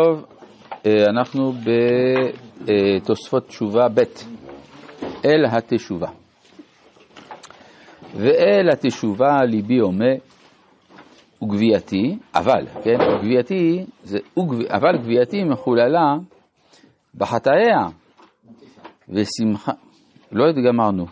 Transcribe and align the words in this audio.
טוב, 0.00 0.24
אה, 0.86 1.04
אנחנו 1.10 1.52
בתוספות 3.00 3.46
תשובה 3.46 3.88
ב', 3.88 4.00
אל 5.24 5.44
התשובה. 5.50 6.08
ואל 8.16 8.68
התשובה 8.72 9.44
ליבי 9.44 9.78
הומה 9.78 10.14
וגבייתי, 11.42 12.18
אבל, 12.34 12.66
כן, 12.84 12.98
גבייתי, 13.20 13.84
זה, 14.02 14.18
אבל 14.70 14.98
גבייתי 14.98 15.44
מחוללה 15.44 16.14
בחטאיה 17.14 17.80
ושמחה, 19.08 19.72
לא 20.32 20.44
גמרנו. 20.68 21.06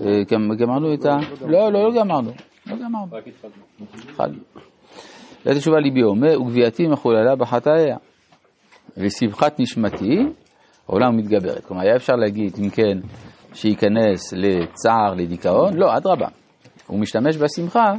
אה, 0.00 0.22
גמרנו 0.58 0.94
את 0.94 1.06
ה... 1.06 1.16
לא, 1.40 1.72
לא, 1.72 1.82
לא 1.82 2.00
גמרנו. 2.00 2.30
לא 2.66 2.76
גמרנו. 2.76 3.12
רק 3.12 3.24
התחלנו. 3.26 4.73
לתשובה 5.46 5.78
ליבי 5.78 6.00
הומה 6.00 6.38
וגבייתי 6.38 6.86
מחוללה 6.86 7.36
בחטאיה. 7.36 7.96
ושמחת 8.96 9.60
נשמתי 9.60 10.18
עולם 10.86 11.16
מתגברת. 11.16 11.64
כלומר, 11.64 11.82
היה 11.82 11.96
אפשר 11.96 12.12
להגיד, 12.12 12.52
אם 12.58 12.70
כן, 12.70 12.98
שייכנס 13.54 14.32
לצער, 14.32 15.14
לדיכאון? 15.16 15.74
לא, 15.74 15.96
אדרבה. 15.96 16.28
הוא 16.86 17.00
משתמש 17.00 17.36
בשמחה 17.36 17.92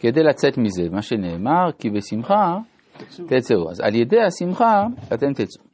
כדי 0.00 0.22
לצאת 0.22 0.58
מזה. 0.58 0.82
מה 0.92 1.02
שנאמר, 1.02 1.72
כי 1.78 1.90
בשמחה 1.90 2.56
תצאו. 3.26 3.70
אז 3.70 3.80
על 3.80 3.94
ידי 3.94 4.20
השמחה 4.20 4.82
אתם 5.14 5.32
תצאו. 5.32 5.64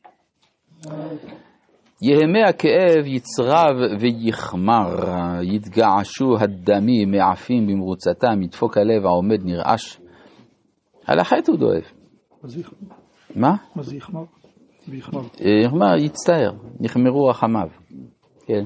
יהמי 2.02 2.42
הכאב 2.48 3.06
יצרב 3.06 4.00
ויחמר, 4.00 4.96
יתגעשו 5.42 6.36
הדמים 6.40 7.10
מעפים 7.10 7.66
במרוצתם, 7.66 8.42
ידפוק 8.42 8.78
הלב 8.78 9.06
העומד 9.06 9.44
נרעש. 9.44 9.96
על 11.06 11.18
החטא 11.18 11.50
הוא 11.50 11.58
דואב. 11.58 11.82
מה? 13.36 13.54
מה 13.76 13.82
זה 13.82 13.96
יחמר? 13.96 14.24
יחמר, 15.64 15.96
יצטער, 15.98 16.52
יחמרו 16.80 17.26
רחמיו. 17.26 17.68
כן. 18.46 18.64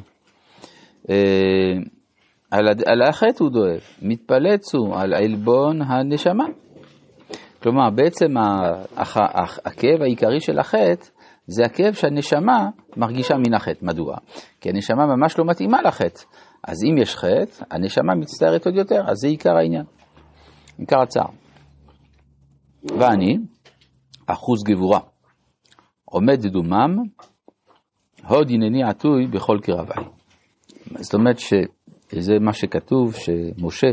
על, 2.51 2.69
על 2.87 3.03
החטא 3.09 3.45
הוא 3.45 3.51
דואב, 3.51 3.81
מתפלצו 4.03 4.95
על 4.95 5.15
עלבון 5.15 5.83
הנשמה. 5.83 6.45
כלומר, 7.63 7.91
בעצם 7.91 8.35
הכאב 9.65 10.03
העיקרי 10.03 10.41
של 10.41 10.59
החטא 10.59 11.07
זה 11.47 11.65
הכאב 11.65 11.93
שהנשמה 11.95 12.69
מרגישה 12.97 13.35
מן 13.35 13.55
החטא. 13.55 13.87
מדוע? 13.87 14.17
כי 14.61 14.69
הנשמה 14.69 15.07
ממש 15.07 15.39
לא 15.39 15.45
מתאימה 15.45 15.83
לחטא. 15.83 16.21
אז 16.65 16.77
אם 16.85 16.99
יש 16.99 17.17
חטא, 17.17 17.65
הנשמה 17.71 18.15
מצטערת 18.15 18.67
עוד 18.67 18.75
יותר, 18.75 19.03
אז 19.09 19.17
זה 19.17 19.29
עיקר 19.29 19.57
העניין. 19.57 19.85
עיקר 20.79 21.01
הצער. 21.03 21.31
ואני, 22.85 23.39
אחוז 24.27 24.63
גבורה, 24.65 25.01
עומד 26.05 26.47
דומם, 26.47 26.97
הוד 28.29 28.51
הנני 28.51 28.83
עטוי 28.83 29.27
בכל 29.27 29.59
קרבי. 29.63 30.11
זאת 30.87 31.15
אומרת 31.15 31.39
שזה 31.39 32.39
מה 32.41 32.53
שכתוב, 32.53 33.15
שמשה 33.15 33.87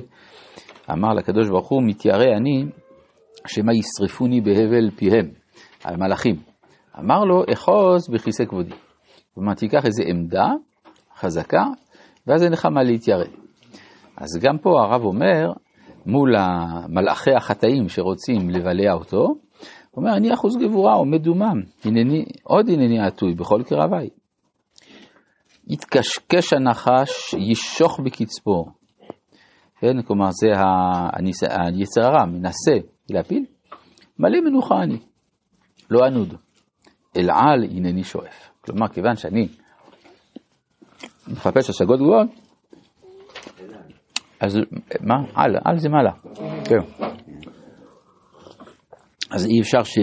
אמר 0.92 1.14
לקדוש 1.14 1.50
ברוך 1.50 1.70
הוא, 1.70 1.84
מתיירא 1.84 2.38
אני, 2.38 2.66
שמא 3.48 3.72
ישרפוני 3.72 4.42
בהבל 4.42 4.90
פיהם, 4.96 5.30
על 5.84 5.98
מלאכים. 5.98 6.36
אמר 7.00 7.24
לו, 7.24 7.44
אחוז 7.54 8.10
בכיסא 8.10 8.46
כבודי. 8.46 8.76
כלומר, 9.34 9.54
תיקח 9.54 9.86
איזו 9.86 10.04
עמדה 10.04 10.48
חזקה, 11.18 11.64
ואז 12.28 12.44
אין 12.44 12.52
לך 12.52 12.66
מה 12.66 12.84
להתיירא. 12.84 13.26
אז 14.18 14.28
גם 14.42 14.58
פה 14.58 14.70
הרב 14.70 15.02
אומר, 15.04 15.52
מול 16.08 16.36
המלאכי 16.38 17.32
החטאים 17.38 17.90
שרוצים 17.90 18.50
לבלע 18.50 18.94
אותו, 18.94 19.18
הוא 19.18 20.04
אומר, 20.04 20.18
אני 20.18 20.34
אחוז 20.34 20.58
גבורה, 20.58 20.94
עומד 20.94 21.24
דומם, 21.24 21.62
הנני, 21.86 22.26
עוד 22.44 22.70
הנני 22.70 23.00
עטוי 23.00 23.34
בכל 23.34 23.64
קרבי. 23.64 24.10
יתקשקש 25.68 26.54
הנחש, 26.54 27.34
ישוך 27.38 28.00
בקצפו. 28.00 28.66
כן, 29.80 30.02
כלומר, 30.02 30.30
זה 30.32 30.48
היצר 31.50 32.02
הרע, 32.02 32.26
מנסה 32.26 32.72
להפיל, 33.10 33.46
מלא 34.20 34.42
מנוחה 34.46 34.76
אני, 34.84 34.98
לא 35.90 36.06
ענוד. 36.06 36.34
אל 37.18 37.30
על 37.32 37.64
הנני 37.64 38.04
שואף. 38.04 38.50
כלומר, 38.62 38.88
כיוון 38.88 39.16
שאני 39.16 39.48
מחפש 41.28 41.70
השגות 41.70 42.00
גבוהות, 42.00 42.47
אז 44.40 44.58
מה? 45.02 45.16
על, 45.36 45.56
על 45.66 45.78
זה 45.78 45.90
מעלה. 45.90 46.12
כן. 46.66 47.04
אז 49.32 49.46
אי 49.46 49.62
אפשר 49.62 49.84
ש... 49.84 49.98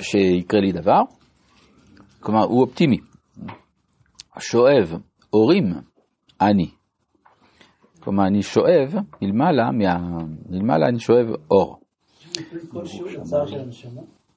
שיקרה 0.00 0.60
לי 0.60 0.72
דבר. 0.72 1.00
כלומר, 2.20 2.44
הוא 2.44 2.60
אופטימי. 2.60 2.96
שואב 4.38 4.92
אורים 5.32 5.64
אני. 6.40 6.70
כלומר, 8.00 8.26
אני 8.26 8.42
שואב 8.42 8.94
מלמעלה, 9.22 9.70
מה... 9.72 10.18
מלמעלה 10.48 10.86
אני 10.88 10.98
שואב 10.98 11.26
אור. 11.50 11.80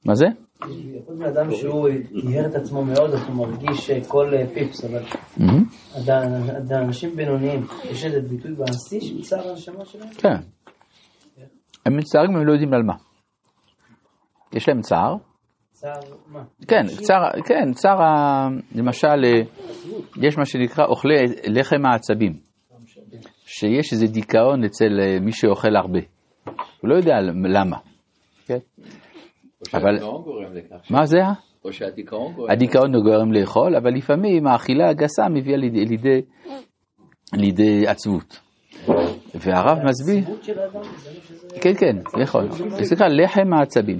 מה 0.04 0.14
זה? 0.14 0.26
יכול 0.62 1.14
להיות 1.18 1.36
אדם 1.36 1.50
שהוא 1.50 1.88
טיהר 2.20 2.46
את 2.46 2.54
עצמו 2.54 2.84
מאוד, 2.84 3.10
אז 3.10 3.28
הוא 3.28 3.36
מרגיש 3.36 3.90
כל 4.08 4.32
פיפס, 4.54 4.84
אבל 4.84 5.02
אנשים 6.70 7.16
בינוניים, 7.16 7.60
יש 7.90 8.04
איזה 8.04 8.20
ביטוי 8.20 8.50
מעשי 8.58 9.00
של 9.00 9.22
צער 9.22 9.48
הנשמה 9.48 9.84
שלהם? 9.84 10.08
כן. 10.08 10.36
הם 11.86 11.96
מצטערים, 11.96 12.36
הם 12.36 12.46
לא 12.46 12.52
יודעים 12.52 12.74
על 12.74 12.82
מה. 12.82 12.94
יש 14.54 14.68
להם 14.68 14.80
צער. 14.80 15.14
צער 15.72 16.00
מה? 16.26 16.42
כן, 16.68 16.86
צער, 16.86 17.30
כן, 17.44 17.72
צער, 17.72 17.98
למשל, 18.74 19.24
יש 20.22 20.38
מה 20.38 20.44
שנקרא 20.44 20.84
אוכלי 20.86 21.14
לחם 21.44 21.86
העצבים. 21.86 22.32
שיש 23.46 23.92
איזה 23.92 24.06
דיכאון 24.06 24.64
אצל 24.64 25.18
מי 25.20 25.32
שאוכל 25.32 25.76
הרבה. 25.76 26.00
הוא 26.80 26.90
לא 26.90 26.94
יודע 26.96 27.12
למה. 27.54 27.76
כן? 28.46 28.58
אבל... 29.74 29.98
גורם 29.98 30.54
לכך. 30.54 30.90
מה 30.90 31.06
זה? 31.06 31.18
או 31.64 31.72
שהדיכאון 31.72 32.32
גורם... 32.32 32.50
הדיכאון 32.50 32.92
גורם 32.92 33.32
לאכול, 33.32 33.76
אבל 33.76 33.90
לפעמים 33.94 34.46
האכילה 34.46 34.88
הגסה 34.88 35.28
מביאה 35.28 35.56
לידי, 35.56 35.84
לידי, 35.84 36.22
לידי 37.34 37.88
עצבות. 37.88 38.40
והרב 39.34 39.78
מסביר... 39.84 40.24
כן, 41.60 41.74
כן, 41.74 42.20
יכול. 42.22 42.50
זה 42.50 42.94
נקרא 42.94 43.08
לחם 43.08 43.52
העצבים. 43.52 43.98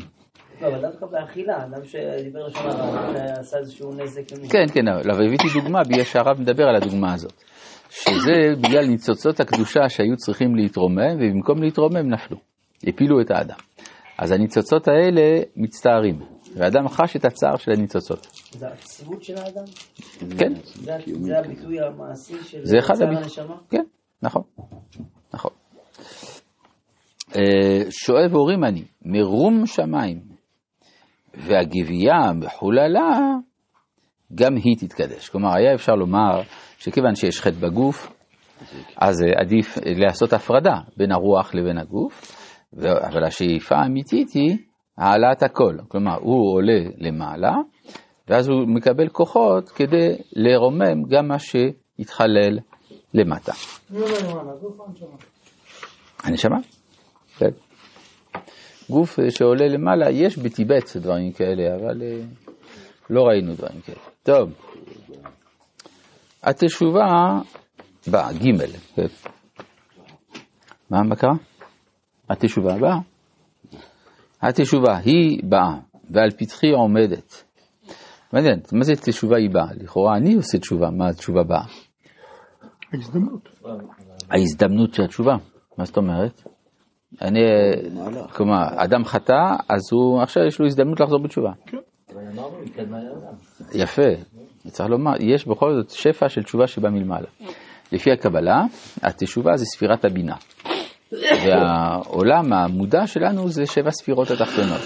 לא, 0.62 0.67
אבל 0.67 0.81
דווקא 0.81 1.06
באכילה, 1.06 1.65
אדם 1.65 1.84
שדיבר 1.84 2.44
ראשון 2.44 2.71
שעשה 2.71 3.59
איזשהו 3.59 3.93
נזק. 3.93 4.23
כן, 4.50 4.65
כן, 4.75 4.88
אבל 4.88 5.27
הבאתי 5.27 5.61
דוגמה 5.61 5.83
בגלל 5.83 6.05
שהרב 6.05 6.41
מדבר 6.41 6.65
על 6.65 6.77
הדוגמה 6.77 7.15
הזאת. 7.15 7.33
שזה 7.91 8.55
בגלל 8.61 8.87
ניצוצות 8.87 9.41
הקדושה 9.41 9.88
שהיו 9.88 10.17
צריכים 10.17 10.56
להתרומם, 10.56 11.17
ובמקום 11.17 11.62
להתרומם 11.62 12.11
נפלו. 12.11 12.37
הפילו 12.87 13.21
את 13.21 13.31
האדם. 13.31 13.56
אז 14.19 14.32
הניצוצות 14.32 14.88
האלה 14.88 15.22
מצטערים, 15.56 16.19
והאדם 16.56 16.88
חש 16.88 17.16
את 17.16 17.25
הצער 17.25 17.56
של 17.56 17.71
הניצוצות. 17.71 18.27
זה 18.50 18.69
העצבות 18.69 19.22
של 19.22 19.34
האדם? 19.37 19.65
כן. 20.38 20.53
זה 21.21 21.38
הביטוי 21.38 21.81
המעשי 21.81 22.44
של 22.44 22.60
זה 22.65 22.78
אחד 22.78 22.94
צער 22.94 23.09
הביט- 23.09 23.22
הנשמה? 23.22 23.56
כן, 23.71 23.84
נכון, 24.22 24.43
נכון. 25.34 25.50
אה, 27.37 27.81
שואב 27.91 28.32
הורים 28.34 28.65
אני, 28.65 28.84
מרום 29.03 29.66
שמיים, 29.66 30.21
והגבייה 31.34 32.32
מחוללה, 32.34 33.19
גם 34.34 34.56
היא 34.56 34.76
תתקדש. 34.78 35.28
כלומר, 35.28 35.56
היה 35.56 35.75
אפשר 35.75 35.93
לומר 35.94 36.41
שכיוון 36.78 37.15
שיש 37.15 37.41
חטא 37.41 37.56
בגוף, 37.60 38.12
אז 38.97 39.22
אה, 39.22 39.41
עדיף 39.41 39.78
לעשות 39.97 40.32
הפרדה 40.32 40.75
בין 40.97 41.12
הרוח 41.12 41.55
לבין 41.55 41.78
הגוף, 41.78 42.45
אבל 42.75 43.25
השאיפה 43.25 43.77
האמיתית 43.77 44.31
היא 44.31 44.56
העלאת 44.99 45.43
הכל. 45.43 45.77
כלומר, 45.88 46.16
הוא 46.21 46.54
עולה 46.54 46.81
למעלה, 46.99 47.52
ואז 48.29 48.49
הוא 48.49 48.69
מקבל 48.69 49.08
כוחות 49.08 49.69
כדי 49.69 50.17
לרומם 50.32 51.02
גם 51.08 51.29
מה 51.29 51.38
שהתחלל 51.38 52.58
למטה. 53.14 53.52
הנשמה? 56.25 56.56
כן. 57.38 57.50
גוף 58.90 59.19
שעולה 59.31 59.67
למעלה, 59.69 60.11
יש 60.11 60.38
בטיבט 60.38 60.96
דברים 60.96 61.32
כאלה, 61.32 61.75
אבל 61.76 62.02
אה, 62.02 62.20
לא 63.11 63.23
ראינו 63.23 63.55
דברים 63.55 63.81
כאלה. 63.81 63.99
טוב, 64.23 64.50
התשובה 66.43 67.40
באה, 68.06 68.32
ג' 68.32 68.67
כן. 68.94 69.06
מה 70.90 71.17
קרה? 71.17 71.56
התשובה 72.31 72.75
הבאה. 72.75 72.99
התשובה 74.43 74.96
היא 74.96 75.40
באה, 75.44 75.75
ועל 76.11 76.31
פתחי 76.31 76.70
עומדת. 76.70 77.44
מעניין, 78.32 78.61
מה 78.73 78.84
זה 78.84 78.93
תשובה 78.96 79.37
היא 79.37 79.50
באה? 79.50 79.67
לכאורה 79.75 80.17
אני 80.17 80.34
עושה 80.34 80.58
תשובה, 80.58 80.90
מה 80.90 81.08
התשובה 81.08 81.43
באה? 81.43 81.64
ההזדמנות. 82.93 83.49
ההזדמנות 84.31 84.94
של 84.94 85.02
התשובה, 85.02 85.34
מה 85.78 85.84
זאת 85.84 85.96
אומרת? 85.96 86.43
אני, 87.23 87.40
כלומר, 88.32 88.62
אדם 88.76 89.05
חטא, 89.05 89.56
אז 89.69 89.82
הוא, 89.93 90.23
עכשיו 90.23 90.44
יש 90.46 90.61
לו 90.61 90.67
הזדמנות 90.67 91.00
לחזור 91.00 91.23
בתשובה. 91.23 91.50
לעולם. 93.00 93.34
יפה, 93.75 94.02
צריך 94.69 94.90
לומר, 94.90 95.12
יש 95.20 95.49
בכל 95.49 95.75
זאת 95.75 95.90
שפע 95.90 96.28
של 96.28 96.43
תשובה 96.43 96.67
שבא 96.67 96.88
מלמעלה. 96.88 97.28
לפי 97.93 98.12
הקבלה, 98.12 98.61
התשובה 99.02 99.56
זה 99.56 99.64
ספירת 99.64 100.05
הבינה. 100.05 100.37
והעולם 101.12 102.53
המודע 102.53 103.06
שלנו 103.06 103.49
זה 103.49 103.67
שבע 103.67 103.91
ספירות 103.91 104.31
התחתונות. 104.31 104.81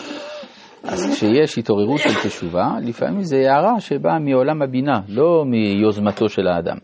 אז 0.85 1.11
כשיש 1.13 1.59
התעוררות 1.59 1.99
של 1.99 2.29
תשובה, 2.29 2.69
לפעמים 2.83 3.23
זה 3.23 3.37
הערה 3.37 3.81
שבאה 3.81 4.19
מעולם 4.19 4.63
הבינה, 4.63 5.01
לא 5.09 5.45
מיוזמתו 5.45 6.29
של 6.29 6.47
האדם. 6.47 6.77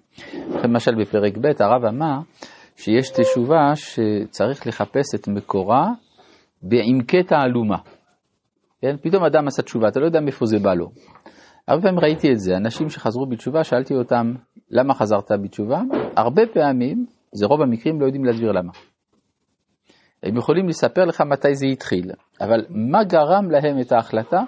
למשל 0.65 0.95
בפרק 1.01 1.37
ב' 1.37 1.63
הרב 1.63 1.85
אמר 1.85 2.19
שיש 2.77 3.11
תשובה 3.11 3.73
שצריך 3.75 4.67
לחפש 4.67 5.15
את 5.15 5.29
מקורה 5.29 5.89
בעמקי 6.63 7.23
תעלומה. 7.23 7.77
כן? 8.83 8.97
פתאום 9.03 9.25
אדם 9.25 9.47
עשה 9.47 9.63
תשובה, 9.63 9.89
אתה 9.89 10.01
לא 10.01 10.07
יודע 10.07 10.21
מאיפה 10.21 10.47
זה 10.47 10.59
בא 10.59 10.75
לו. 10.75 10.87
הרבה 11.69 11.83
פעמים 11.83 12.01
ראיתי 12.01 12.33
את 12.33 12.39
זה, 12.39 12.57
אנשים 12.57 12.89
שחזרו 12.89 13.27
בתשובה, 13.27 13.65
שאלתי 13.65 13.95
אותם, 13.95 14.35
למה 14.71 14.95
חזרת 14.95 15.31
בתשובה? 15.43 15.81
הרבה 16.17 16.43
פעמים, 16.55 17.07
זה 17.33 17.47
רוב 17.47 17.63
המקרים, 17.63 18.01
לא 18.01 18.07
יודעים 18.07 18.25
להסביר 18.25 18.53
למה. 18.53 18.73
הם 20.29 20.37
יכולים 20.37 20.69
לספר 20.69 21.05
לך 21.05 21.21
מתי 21.21 21.55
זה 21.55 21.67
התחיל, 21.67 22.11
אבל 22.41 22.65
מה 22.71 23.05
גרם 23.05 23.51
להם 23.51 23.81
את 23.81 23.93
ההחלטה, 23.93 24.41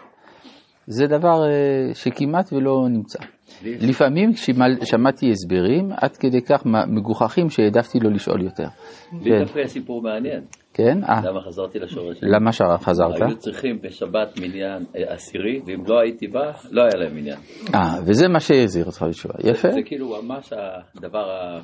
זה 0.86 1.06
דבר 1.06 1.44
אה, 1.44 1.94
שכמעט 1.94 2.52
ולא 2.52 2.88
נמצא. 2.88 3.18
לפעמים 3.64 4.32
כששמעתי 4.32 5.30
הסברים, 5.30 5.90
עד 5.96 6.16
כדי 6.16 6.42
כך 6.42 6.66
מגוחכים 6.66 7.50
שהעדפתי 7.50 7.98
לא 8.00 8.10
לשאול 8.10 8.42
יותר. 8.42 8.66
לי 9.12 9.30
כן. 9.30 9.38
דווקא 9.38 9.66
סיפור 9.66 10.02
מעניין. 10.02 10.40
כן? 10.74 11.04
אה, 11.04 11.20
למה 11.24 11.40
חזרתי 11.40 11.78
לשורש? 11.78 12.18
למה 12.22 12.52
חזרת? 12.78 13.20
היו 13.20 13.36
צריכים 13.36 13.78
בשבת 13.82 14.40
מניין 14.40 14.84
אה, 14.96 15.14
עשירי, 15.14 15.60
ואם 15.66 15.82
לא 15.86 16.00
הייתי 16.00 16.26
בא, 16.26 16.52
לא 16.70 16.82
היה 16.82 17.04
להם 17.04 17.16
מניין. 17.16 17.38
אה, 17.74 17.94
וזה 18.06 18.28
מה 18.28 18.40
שהחזיר 18.40 18.86
אותך 18.86 19.04
בתשובה. 19.08 19.34
יפה. 19.44 19.70
זה 19.70 19.82
כאילו 19.84 20.22
ממש 20.22 20.52
הדבר 20.96 21.30
ה... 21.30 21.60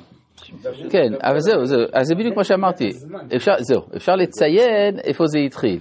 כן, 0.89 1.13
אבל 1.23 1.39
זהו, 1.39 1.65
זהו, 1.65 1.79
אז 1.93 2.07
זה 2.07 2.15
בדיוק 2.15 2.37
מה 2.37 2.43
שאמרתי. 2.43 2.89
אפשר, 3.35 3.51
זהו, 3.59 3.81
אפשר 3.95 4.15
לציין 4.15 4.99
איפה 5.03 5.25
זה 5.25 5.39
התחיל. 5.39 5.79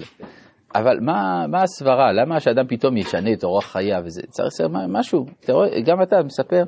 אבל 0.74 0.98
מה, 1.00 1.46
מה 1.48 1.62
הסברה? 1.62 2.12
למה 2.12 2.40
שאדם 2.40 2.66
פתאום 2.68 2.96
ישנה 2.96 3.32
את 3.32 3.44
אורח 3.44 3.72
חייו 3.72 4.02
וזה? 4.04 4.22
צריך 4.22 4.46
לספר 4.46 4.68
משהו. 4.88 5.26
אתה 5.40 5.52
רואה, 5.52 5.68
גם 5.86 6.02
אתה 6.02 6.16
מספר 6.24 6.62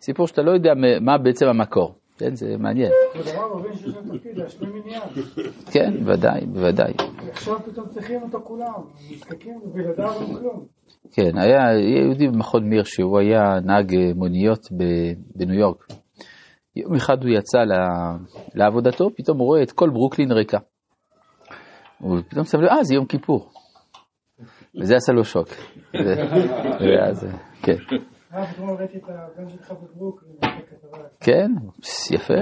סיפור 0.00 0.26
שאתה 0.26 0.42
לא 0.42 0.50
יודע 0.50 0.70
מה 1.00 1.18
בעצם 1.18 1.46
המקור. 1.46 1.94
כן, 2.18 2.34
זה 2.34 2.56
מעניין. 2.58 2.90
כן, 5.72 6.04
בוודאי, 6.04 6.46
בוודאי. 6.46 6.92
עכשיו 7.30 7.58
פתאום 7.58 7.86
צריכים 7.88 8.22
אותו 8.22 8.38
כולם, 8.44 8.72
נזקקים 9.10 9.60
ובלעדיו 9.64 10.12
אין 10.20 10.36
כלום. 10.38 10.64
כן, 11.12 11.38
היה 11.38 11.78
יהודי 11.78 12.28
במכון 12.28 12.64
מיר 12.68 12.82
שהוא 12.84 13.18
היה 13.18 13.60
נהג 13.64 13.96
מוניות 14.14 14.66
בניו 15.36 15.58
יורק. 15.60 15.84
יום 16.76 16.94
אחד 16.94 17.22
הוא 17.22 17.30
יצא 17.30 17.58
לעבודתו, 18.54 19.10
פתאום 19.16 19.38
הוא 19.38 19.46
רואה 19.46 19.62
את 19.62 19.72
כל 19.72 19.90
ברוקלין 19.90 20.32
ריקה. 20.32 20.58
הוא 21.98 22.18
פתאום 22.28 22.44
שם 22.44 22.58
לב, 22.60 22.68
אה, 22.68 22.84
זה 22.84 22.94
יום 22.94 23.06
כיפור. 23.06 23.50
וזה 24.80 24.96
עשה 24.96 25.12
לו 25.12 25.24
שוק. 25.24 25.48
ואז, 26.80 27.26
כן. 27.62 27.76
אה. 28.34 28.38
כן, 31.20 31.50
יפה. 32.14 32.34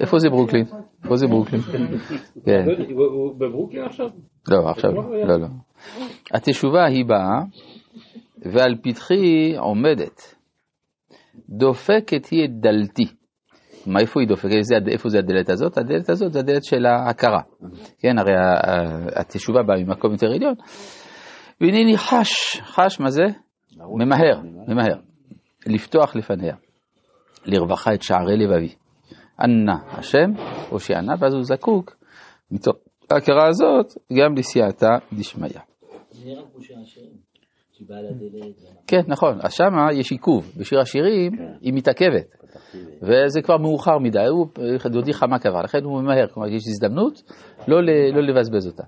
איפה- 0.00 0.18
זה 0.18 0.30
ברוקלין? 0.30 0.64
איפה 1.04 1.16
זה 1.16 1.26
ברוקלין? 1.26 1.60
כן. 2.44 2.64
הוא 2.94 3.34
בברוקלין 3.38 3.84
עכשיו? 3.84 4.06
לא, 4.48 4.70
עכשיו 4.70 4.92
לא, 4.92 5.26
לא, 5.26 5.40
לא. 5.40 5.46
התשובה 6.32 6.84
היא 6.84 7.04
באה, 7.04 7.42
ועל 8.52 8.74
פתחי 8.82 9.56
עומדת. 9.58 10.34
דופקת 11.48 12.26
היא 12.26 12.44
את 12.44 12.50
דלתי. 12.60 13.06
מה, 13.86 14.00
איפה 14.00 14.20
היא 14.20 14.28
דופקת? 14.28 14.52
איזה, 14.52 14.74
איפה 14.88 15.08
זה 15.08 15.18
הדלת 15.18 15.48
הזאת? 15.48 15.78
הדלת 15.78 16.10
הזאת 16.10 16.32
זה 16.32 16.38
הדלת 16.38 16.64
של 16.64 16.86
ההכרה. 16.86 17.40
כן, 17.98 18.18
הרי 18.18 18.32
התשובה 19.16 19.62
באה 19.62 19.76
ממקום 19.76 20.12
יותר 20.12 20.26
עליון. 20.26 20.54
והנני 21.60 21.96
חש, 21.98 22.60
חש 22.60 23.00
מה 23.00 23.10
זה? 23.10 23.22
ממהר, 23.76 24.40
ממהר. 24.68 24.96
לפתוח 25.66 26.16
לפניה. 26.16 26.54
לרווחה 27.46 27.94
את 27.94 28.02
שערי 28.02 28.36
לבבי. 28.36 28.74
ענה 29.40 29.76
השם, 29.86 30.30
הושיענה, 30.70 31.14
ואז 31.18 31.34
הוא 31.34 31.42
זקוק, 31.42 31.96
מתוך 32.50 32.76
ההכרה 33.10 33.48
הזאת, 33.48 33.86
גם 34.12 34.34
לסייעתא 34.36 34.86
דשמיא. 35.12 35.48
זה 36.10 36.24
נראה 36.24 36.42
כמו 36.52 36.62
שיר 36.62 36.78
שהיא 37.86 37.96
באה 37.96 38.02
לדלת. 38.02 38.54
כן, 38.86 39.00
נכון, 39.08 39.38
אז 39.42 39.52
שמה 39.52 39.92
יש 39.92 40.12
עיכוב, 40.12 40.52
בשיר 40.56 40.80
השירים 40.80 41.32
היא 41.60 41.72
מתעכבת, 41.74 42.26
וזה 43.02 43.42
כבר 43.42 43.56
מאוחר 43.56 43.98
מדי, 43.98 44.26
הוא 44.26 44.46
דודי 44.86 45.12
חמה 45.12 45.38
קבע, 45.38 45.62
לכן 45.62 45.84
הוא 45.84 46.02
ממהר, 46.02 46.26
כלומר 46.26 46.48
יש 46.48 46.62
הזדמנות 46.68 47.22
לא, 47.68 47.82
לא 48.14 48.22
לבזבז 48.22 48.66
אותה. 48.66 48.82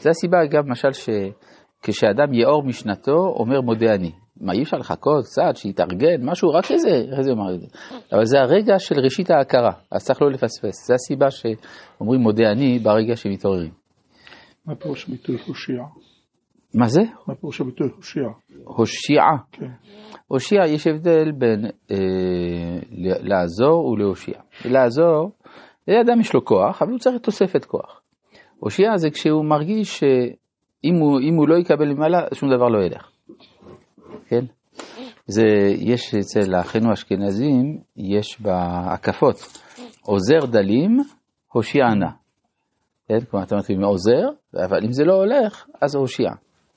זו 0.00 0.10
הסיבה 0.10 0.38
גם 0.50 0.66
למשל 0.66 0.88
שכשאדם 0.92 2.34
יאור 2.34 2.62
משנתו, 2.62 3.34
אומר 3.38 3.60
מודה 3.60 3.94
אני. 3.94 4.10
מה 4.40 4.52
אי 4.52 4.62
אפשר 4.62 4.76
לחכות 4.76 5.24
קצת, 5.24 5.56
שיתארגן, 5.56 6.22
משהו, 6.22 6.50
רק 6.50 6.70
איזה, 6.70 6.88
איזה 7.18 7.30
אומר 7.30 7.54
את 7.54 7.60
זה. 7.60 7.66
אבל 8.12 8.24
זה 8.24 8.38
הרגע 8.40 8.78
של 8.78 9.00
ראשית 9.00 9.30
ההכרה, 9.30 9.72
אז 9.92 10.04
צריך 10.04 10.22
לא 10.22 10.30
לפספס. 10.30 10.86
זו 10.86 10.94
הסיבה 10.94 11.30
שאומרים 11.30 12.20
מודה 12.20 12.50
אני 12.52 12.78
ברגע 12.78 13.16
שמתעוררים. 13.16 13.70
מה 14.66 14.74
פירוש 14.74 15.08
הביטוי 15.08 15.36
הושיע? 15.46 15.82
מה 16.74 16.88
זה? 16.88 17.00
מה 17.26 17.34
פירוש 17.34 17.60
הביטוי 17.60 17.88
הושיע? 17.96 18.28
הושיעה. 18.64 19.36
כן. 19.52 19.70
הושיע, 20.28 20.60
יש 20.66 20.86
הבדל 20.86 21.32
בין 21.32 21.64
אה, 21.90 22.78
לעזור 23.00 23.86
ולהושיע. 23.86 24.38
לעזור, 24.64 25.30
לאדם 25.88 26.20
יש 26.20 26.34
לו 26.34 26.44
כוח, 26.44 26.82
אבל 26.82 26.90
הוא 26.90 26.98
צריך 26.98 27.16
תוספת 27.22 27.64
כוח. 27.64 28.00
הושיע 28.58 28.96
זה 28.96 29.10
כשהוא 29.10 29.44
מרגיש 29.44 29.98
שאם 29.98 30.94
הוא, 31.00 31.20
הוא 31.36 31.48
לא 31.48 31.56
יקבל 31.56 31.88
למעלה, 31.88 32.18
שום 32.34 32.48
דבר 32.56 32.68
לא 32.68 32.84
ילך. 32.84 33.10
כן? 34.28 34.44
זה, 35.26 35.42
יש 35.78 36.14
אצל 36.14 36.54
אחינו 36.60 36.90
האשכנזים, 36.90 37.78
יש 37.96 38.40
בהקפות, 38.40 39.36
עוזר 40.02 40.46
דלים, 40.46 40.96
הושיע 41.52 41.84
נא. 41.84 42.10
כן? 43.08 43.24
כלומר, 43.30 43.46
אתה 43.46 43.56
מתחיל 43.56 43.78
מעוזר, 43.78 44.28
אבל 44.66 44.84
אם 44.84 44.92
זה 44.92 45.04
לא 45.04 45.14
הולך, 45.14 45.66
אז 45.82 45.94
הושיע. 45.94 46.30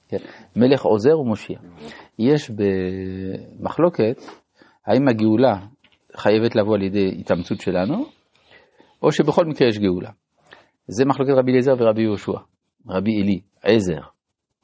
כן? 0.09 0.17
מלך 0.55 0.81
עוזר 0.81 1.19
ומושיע. 1.19 1.59
יש 2.19 2.51
במחלוקת, 3.59 4.21
האם 4.85 5.07
הגאולה 5.07 5.55
חייבת 6.15 6.55
לבוא 6.55 6.75
על 6.75 6.81
ידי 6.81 7.15
התאמצות 7.19 7.61
שלנו, 7.61 8.05
או 9.03 9.11
שבכל 9.11 9.45
מקרה 9.45 9.67
יש 9.67 9.79
גאולה. 9.79 10.09
זה 10.87 11.05
מחלוקת 11.05 11.31
רבי 11.37 11.51
אליעזר 11.51 11.73
ורבי 11.77 12.01
יהושע. 12.01 12.39
רבי 12.87 13.21
אלי, 13.21 13.41
עזר, 13.63 14.01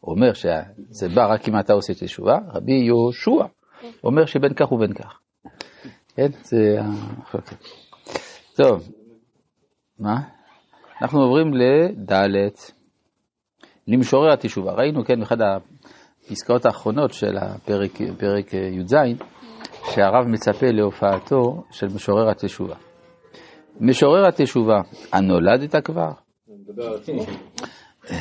אומר 0.03 0.33
שזה 0.33 1.09
בא 1.15 1.33
רק 1.33 1.49
אם 1.49 1.59
אתה 1.59 1.73
עושה 1.73 1.93
תשובה, 1.93 2.37
רבי 2.53 2.73
יהושע 2.73 3.45
אומר 4.03 4.25
שבין 4.25 4.53
כך 4.53 4.71
ובין 4.71 4.93
כך. 4.93 5.19
כן, 6.15 6.27
זה 6.41 6.77
המחלוקת. 6.79 7.57
טוב, 8.55 8.89
מה? 9.99 10.15
אנחנו 11.01 11.21
עוברים 11.21 11.53
לד' 11.53 12.13
למשורר 13.87 14.33
התשובה. 14.33 14.71
ראינו, 14.71 15.05
כן, 15.05 15.19
באחד 15.19 15.37
הפסקאות 15.41 16.65
האחרונות 16.65 17.13
של 17.13 17.37
הפרק 17.37 17.91
פרק 18.19 18.53
י"ז, 18.53 18.95
שהרב 19.91 20.27
מצפה 20.27 20.67
להופעתו 20.67 21.63
של 21.71 21.87
משורר 21.95 22.29
התשובה. 22.29 22.75
משורר 23.81 24.27
התשובה, 24.27 24.81
הנולדת 25.13 25.75
כבר? 25.85 26.11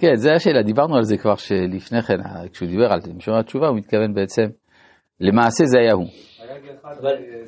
כן, 0.00 0.14
זו 0.14 0.30
השאלה, 0.30 0.62
דיברנו 0.62 0.96
על 0.96 1.02
זה 1.02 1.16
כבר 1.16 1.36
שלפני 1.36 2.02
כן, 2.02 2.16
כשהוא 2.52 2.68
דיבר 2.68 2.92
על 2.92 3.00
משורר 3.16 3.38
התשובה, 3.38 3.68
הוא 3.68 3.76
מתכוון 3.76 4.14
בעצם, 4.14 4.42
למעשה 5.20 5.64
זה 5.64 5.78
היה 5.78 5.92
הוא. 5.92 6.06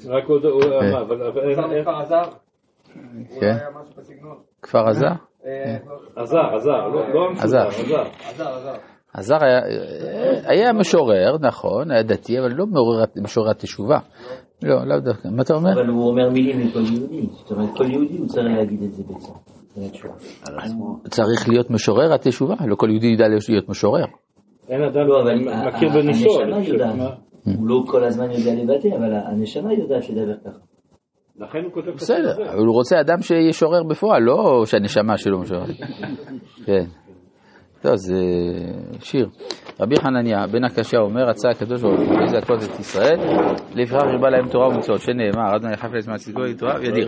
רק 0.09 0.25
עוד, 0.29 0.45
הוא 0.45 0.63
אמר, 0.65 1.03
אבל 1.03 1.23
אבל 1.23 2.03
עזר 2.03 2.23
כן. 3.41 3.47
היה 3.47 3.71
משהו 3.71 3.95
בסגנון. 3.97 4.37
כפר 4.63 4.89
עזר? 4.89 5.13
אה, 5.47 5.77
עזר, 6.17 6.55
עזר, 6.57 6.89
לא 6.89 7.15
לא 7.15 7.27
המשותף, 7.29 7.45
עזר. 7.45 8.03
עזר. 8.29 8.75
עזר 9.15 9.37
היה, 10.47 10.73
משורר, 10.73 11.37
נכון, 11.41 11.91
היה 11.91 12.03
דתי, 12.03 12.39
אבל 12.39 12.53
לא 12.53 12.67
משורר 13.23 13.51
התשובה. 13.51 13.99
לא, 14.63 14.85
לאו 14.87 15.01
דווקא. 15.01 15.29
מה 15.29 15.43
אתה 15.43 15.55
אומר? 15.55 15.73
אבל 15.73 15.89
הוא 15.89 16.09
אומר 16.09 16.31
מילים 16.31 16.61
לכל 16.61 16.79
יהודי. 16.79 17.27
זאת 17.33 17.51
אומרת, 17.51 17.71
כל 17.77 17.91
יהודי 17.91 18.19
הוא 18.19 18.27
צריך 18.27 18.47
להגיד 18.59 18.83
את 18.83 18.95
זה 18.95 19.03
בעצם. 19.09 19.33
צריך 21.11 21.49
להיות 21.49 21.71
משורר 21.71 22.15
התשובה, 22.15 22.55
לא 22.67 22.75
כל 22.77 22.91
יהודי 22.91 23.07
ידע 23.07 23.29
להיות 23.49 23.69
משורר. 23.69 24.05
אין 24.69 24.83
אדם 24.83 25.07
לא, 25.07 25.25
מכיר 25.67 25.89
בניסו, 25.89 26.41
הנשמה. 26.41 26.65
יודעת. 26.65 26.95
הוא 27.45 27.69
לא 27.69 27.83
כל 27.87 28.05
הזמן 28.05 28.31
יודע 28.31 28.55
לבטא, 28.55 28.89
אבל 28.97 29.15
הנשמה 29.15 29.73
יודעת 29.73 30.11
לדבר 30.11 30.35
ככה. 30.45 30.74
לכן 31.37 31.59
הוא 31.65 31.73
כותב 31.73 31.89
את 31.89 31.95
בסדר, 31.95 32.31
השיר 32.31 32.31
הזה. 32.31 32.53
אבל 32.53 32.67
הוא 32.67 32.75
רוצה 32.75 33.01
אדם 33.01 33.19
שישורר 33.23 33.83
בפועל, 33.91 34.23
לא 34.23 34.63
שהנשמה 34.67 35.17
שלו 35.17 35.41
משוררת. 35.41 35.69
כן. 36.67 36.85
טוב, 37.83 37.97
זה 37.97 38.17
שיר. 39.01 39.29
רבי 39.81 39.97
חנניה 39.97 40.47
בן 40.47 40.65
הקשה 40.65 40.99
אומר, 40.99 41.23
רצה 41.23 41.49
הקדוש 41.49 41.83
ברוך 41.83 42.01
הוא 42.01 42.33
להכות 42.35 42.59
את 42.63 42.81
ישראל, 42.81 43.19
לפיכך 43.75 44.03
הרבה 44.03 44.31
להם 44.31 44.49
תורה 44.49 44.69
ומצוות, 44.69 45.01
שנאמר, 45.01 45.57
אדוני 45.57 45.75
מעשית 46.09 46.35
כל 46.35 46.53
תורה 46.59 46.75
וידיר. 46.81 47.07